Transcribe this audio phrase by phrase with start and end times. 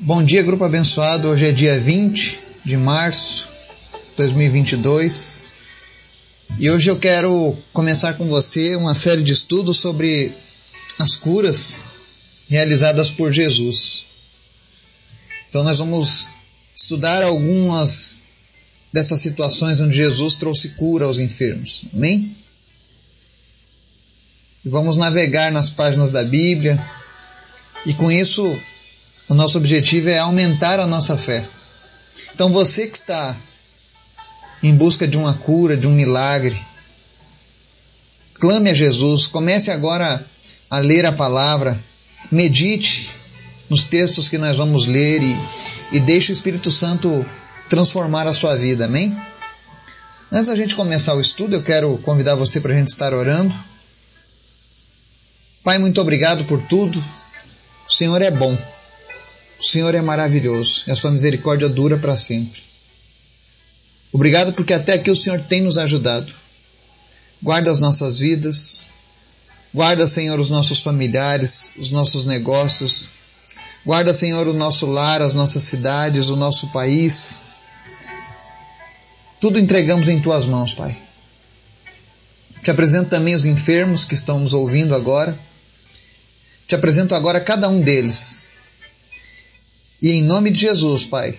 [0.00, 1.28] Bom dia, grupo abençoado.
[1.28, 3.48] Hoje é dia 20 de março
[4.10, 5.44] de 2022
[6.56, 10.32] e hoje eu quero começar com você uma série de estudos sobre
[10.98, 11.84] as curas
[12.48, 14.04] realizadas por Jesus.
[15.48, 16.34] Então, nós vamos
[16.74, 18.22] estudar algumas
[18.92, 21.84] dessas situações onde Jesus trouxe cura aos enfermos.
[21.94, 22.36] Amém?
[24.64, 26.82] Vamos navegar nas páginas da Bíblia
[27.86, 28.58] e com isso
[29.28, 31.44] o nosso objetivo é aumentar a nossa fé.
[32.34, 33.36] Então você que está
[34.62, 36.58] em busca de uma cura, de um milagre,
[38.34, 40.24] clame a Jesus, comece agora
[40.70, 41.78] a ler a palavra,
[42.30, 43.10] medite
[43.68, 45.36] nos textos que nós vamos ler e,
[45.92, 47.24] e deixe o Espírito Santo
[47.68, 49.16] transformar a sua vida, amém?
[50.32, 53.54] Antes da gente começar o estudo, eu quero convidar você para a gente estar orando.
[55.62, 57.02] Pai, muito obrigado por tudo.
[57.86, 58.56] O Senhor é bom.
[59.58, 62.62] O Senhor é maravilhoso e a sua misericórdia dura para sempre.
[64.12, 66.32] Obrigado porque até aqui o Senhor tem nos ajudado.
[67.42, 68.90] Guarda as nossas vidas.
[69.74, 73.10] Guarda, Senhor, os nossos familiares, os nossos negócios.
[73.84, 77.42] Guarda, Senhor, o nosso lar, as nossas cidades, o nosso país.
[79.40, 80.96] Tudo entregamos em tuas mãos, Pai.
[82.62, 85.38] Te apresento também os enfermos que estão nos ouvindo agora.
[86.66, 88.47] Te apresento agora cada um deles
[90.08, 91.38] e em nome de Jesus, Pai,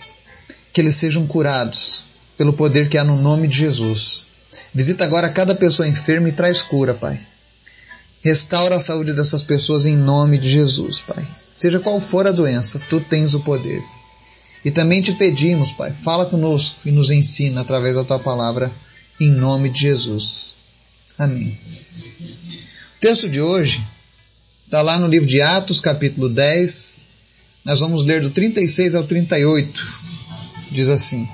[0.72, 2.03] que eles sejam curados
[2.38, 4.25] pelo poder que há no nome de Jesus.
[4.72, 7.20] Visita agora cada pessoa enferma e traz cura, Pai.
[8.23, 11.28] Restaura a saúde dessas pessoas em nome de Jesus, Pai.
[11.52, 13.81] Seja qual for a doença, tu tens o poder.
[14.64, 18.72] E também te pedimos, Pai, fala conosco e nos ensina através da tua palavra,
[19.20, 20.53] em nome de Jesus.
[21.17, 21.58] Amém.
[22.22, 23.84] O texto de hoje
[24.66, 27.09] está lá no livro de Atos, capítulo 10,
[27.66, 29.88] nós vamos ler do 36 ao 38.
[30.72, 31.28] Diz assim: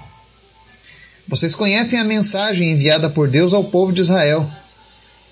[1.27, 4.49] Vocês conhecem a mensagem enviada por Deus ao povo de Israel,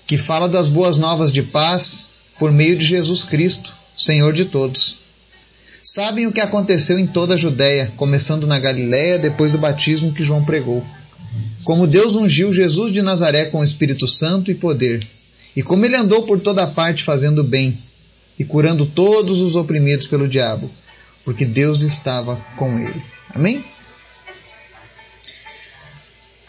[0.06, 4.98] que fala das boas novas de paz por meio de Jesus Cristo, Senhor de todos.
[5.82, 10.22] Sabem o que aconteceu em toda a Judéia, começando na Galiléia depois do batismo que
[10.22, 10.84] João pregou.
[11.62, 15.06] Como Deus ungiu Jesus de Nazaré com o Espírito Santo e poder,
[15.56, 17.76] e como ele andou por toda parte fazendo bem
[18.38, 20.70] e curando todos os oprimidos pelo diabo
[21.24, 23.02] porque Deus estava com ele.
[23.34, 23.64] Amém?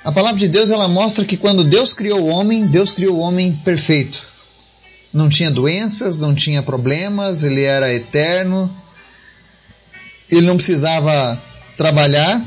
[0.04, 3.20] A palavra de Deus ela mostra que quando Deus criou o homem, Deus criou o
[3.20, 4.22] homem perfeito.
[5.12, 8.70] Não tinha doenças, não tinha problemas, ele era eterno.
[10.30, 11.42] Ele não precisava
[11.78, 12.44] trabalhar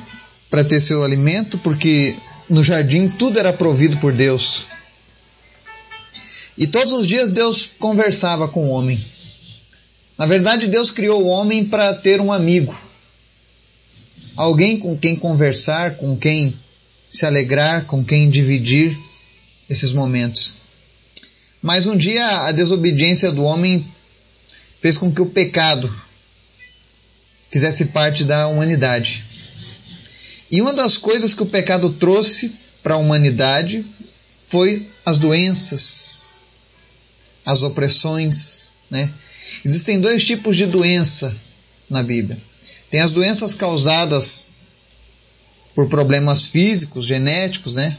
[0.51, 2.15] para ter seu alimento, porque
[2.49, 4.67] no jardim tudo era provido por Deus.
[6.57, 9.03] E todos os dias Deus conversava com o homem.
[10.19, 12.77] Na verdade, Deus criou o homem para ter um amigo,
[14.35, 16.59] alguém com quem conversar, com quem
[17.09, 18.99] se alegrar, com quem dividir
[19.71, 20.55] esses momentos.
[21.63, 23.87] Mas um dia a desobediência do homem
[24.81, 25.89] fez com que o pecado
[27.49, 29.25] fizesse parte da humanidade.
[30.51, 32.53] E uma das coisas que o pecado trouxe
[32.83, 33.85] para a humanidade
[34.43, 36.25] foi as doenças,
[37.45, 39.13] as opressões, né?
[39.65, 41.35] Existem dois tipos de doença
[41.89, 42.39] na Bíblia.
[42.91, 44.51] Tem as doenças causadas
[45.75, 47.97] por problemas físicos, genéticos, né?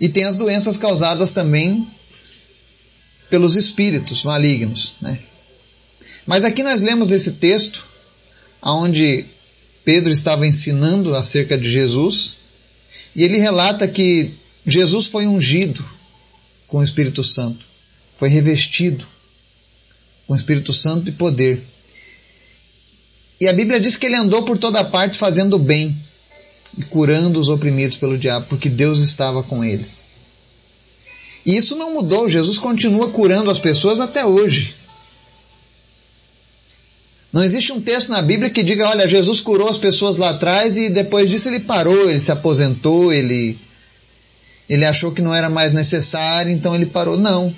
[0.00, 1.86] E tem as doenças causadas também
[3.30, 5.18] pelos espíritos malignos, né?
[6.26, 7.86] Mas aqui nós lemos esse texto
[8.62, 9.24] onde
[9.84, 12.38] Pedro estava ensinando acerca de Jesus
[13.14, 14.32] e ele relata que
[14.66, 15.84] Jesus foi ungido
[16.66, 17.64] com o Espírito Santo,
[18.16, 19.06] foi revestido
[20.26, 21.62] com o Espírito Santo e poder.
[23.40, 25.94] E a Bíblia diz que ele andou por toda parte fazendo bem
[26.76, 29.86] e curando os oprimidos pelo diabo, porque Deus estava com ele.
[31.44, 34.74] E isso não mudou, Jesus continua curando as pessoas até hoje.
[37.32, 40.76] Não existe um texto na Bíblia que diga, olha, Jesus curou as pessoas lá atrás
[40.76, 43.58] e depois disso ele parou, ele se aposentou, ele
[44.68, 47.16] ele achou que não era mais necessário, então ele parou.
[47.16, 47.54] Não.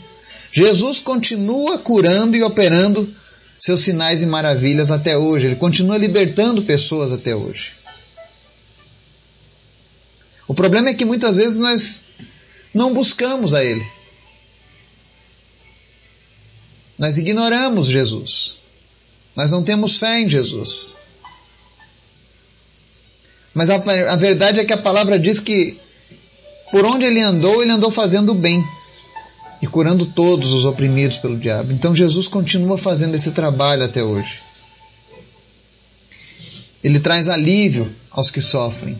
[0.50, 3.08] Jesus continua curando e operando
[3.58, 5.46] seus sinais e maravilhas até hoje.
[5.46, 7.72] Ele continua libertando pessoas até hoje.
[10.46, 12.04] O problema é que muitas vezes nós
[12.72, 13.84] não buscamos a Ele.
[16.98, 18.56] Nós ignoramos Jesus.
[19.36, 20.96] Nós não temos fé em Jesus.
[23.54, 25.78] Mas a, a verdade é que a palavra diz que
[26.70, 28.64] por onde ele andou, ele andou fazendo bem
[29.60, 31.72] e curando todos os oprimidos pelo diabo.
[31.72, 34.40] Então Jesus continua fazendo esse trabalho até hoje.
[36.82, 38.96] Ele traz alívio aos que sofrem.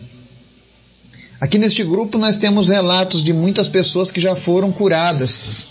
[1.39, 5.69] Aqui neste grupo nós temos relatos de muitas pessoas que já foram curadas,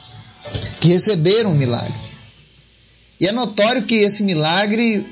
[0.81, 2.09] que receberam um milagre.
[3.21, 5.07] E é notório que esse milagre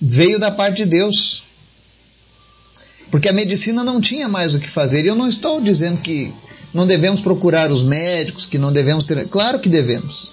[0.00, 1.44] veio da parte de Deus.
[3.10, 5.04] Porque a medicina não tinha mais o que fazer.
[5.04, 6.34] E eu não estou dizendo que
[6.72, 9.28] não devemos procurar os médicos, que não devemos ter.
[9.28, 10.32] Claro que devemos.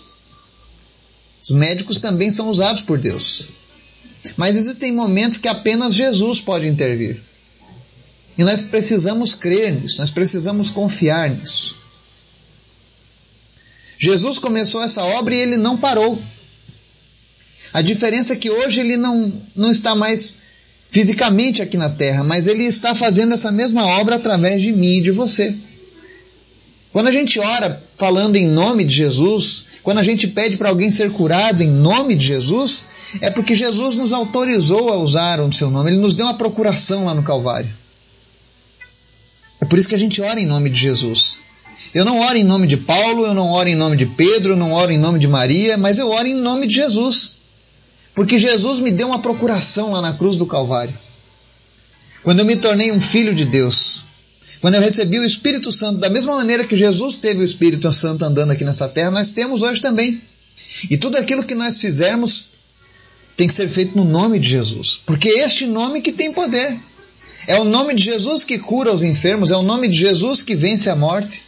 [1.41, 3.45] Os médicos também são usados por Deus.
[4.36, 7.21] Mas existem momentos que apenas Jesus pode intervir.
[8.38, 11.77] E nós precisamos crer nisso, nós precisamos confiar nisso.
[13.97, 16.21] Jesus começou essa obra e ele não parou.
[17.74, 20.35] A diferença é que hoje ele não, não está mais
[20.89, 25.01] fisicamente aqui na terra, mas ele está fazendo essa mesma obra através de mim e
[25.01, 25.53] de você.
[26.91, 30.89] Quando a gente ora falando em nome de Jesus, quando a gente pede para alguém
[30.89, 32.83] ser curado em nome de Jesus,
[33.21, 37.06] é porque Jesus nos autorizou a usar o seu nome, ele nos deu uma procuração
[37.06, 37.69] lá no Calvário.
[39.62, 41.39] É por isso que a gente ora em nome de Jesus.
[41.94, 44.57] Eu não oro em nome de Paulo, eu não oro em nome de Pedro, eu
[44.57, 47.38] não oro em nome de Maria, mas eu oro em nome de Jesus.
[48.15, 50.94] Porque Jesus me deu uma procuração lá na cruz do Calvário.
[52.24, 54.03] Quando eu me tornei um filho de Deus,
[54.62, 58.25] quando eu recebi o Espírito Santo, da mesma maneira que Jesus teve o Espírito Santo
[58.25, 60.22] andando aqui nessa terra, nós temos hoje também.
[60.90, 62.48] E tudo aquilo que nós fizermos
[63.38, 66.78] tem que ser feito no nome de Jesus, porque é este nome que tem poder.
[67.48, 70.56] É o nome de Jesus que cura os enfermos, é o nome de Jesus que
[70.56, 71.45] vence a morte.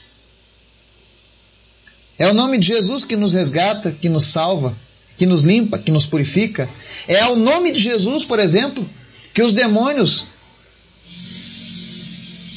[2.17, 4.75] É o nome de Jesus que nos resgata, que nos salva,
[5.17, 6.69] que nos limpa, que nos purifica.
[7.07, 8.87] É o nome de Jesus, por exemplo,
[9.33, 10.27] que os demônios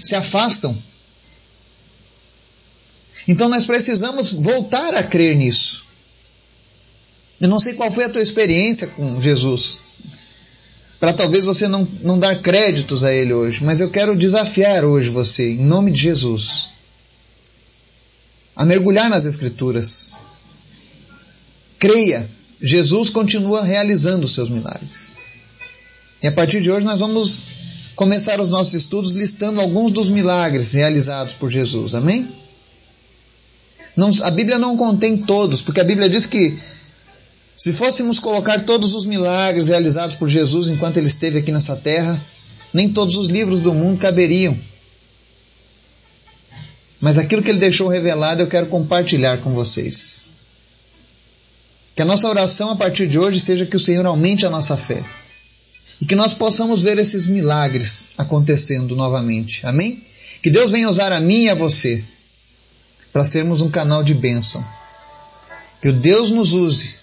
[0.05, 0.77] se afastam.
[3.27, 5.87] Então nós precisamos voltar a crer nisso.
[7.41, 9.81] Eu não sei qual foi a tua experiência com Jesus,
[11.01, 15.09] para talvez você não, não dar créditos a Ele hoje, mas eu quero desafiar hoje
[15.09, 16.69] você, em nome de Jesus,
[18.55, 20.19] a mergulhar nas Escrituras.
[21.79, 22.29] Creia,
[22.61, 25.19] Jesus continua realizando os seus milagres.
[26.23, 27.43] E a partir de hoje nós vamos
[27.95, 31.95] começar os nossos estudos listando alguns dos milagres realizados por Jesus.
[31.95, 32.29] Amém?
[33.97, 36.59] Não, a Bíblia não contém todos, porque a Bíblia diz que
[37.57, 42.21] se fôssemos colocar todos os milagres realizados por Jesus enquanto ele esteve aqui nessa terra,
[42.73, 44.59] nem todos os livros do mundo caberiam.
[47.01, 50.25] Mas aquilo que ele deixou revelado eu quero compartilhar com vocês.
[51.95, 54.77] Que a nossa oração a partir de hoje seja que o Senhor aumente a nossa
[54.77, 55.05] fé
[56.01, 59.65] e que nós possamos ver esses milagres acontecendo novamente.
[59.67, 60.03] Amém?
[60.43, 62.05] Que Deus venha usar a mim e a você
[63.13, 64.65] para sermos um canal de bênção.
[65.81, 66.97] Que o Deus nos use,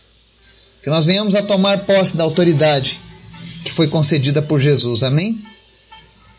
[0.83, 2.99] que nós venhamos a tomar posse da autoridade
[3.63, 5.03] que foi concedida por Jesus.
[5.03, 5.39] Amém?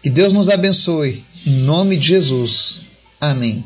[0.02, 1.24] Que Deus nos abençoe.
[1.46, 2.82] Em nome de Jesus.
[3.20, 3.64] Amém.